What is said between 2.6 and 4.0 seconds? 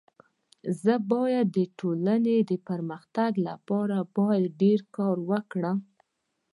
پرمختګ لپاره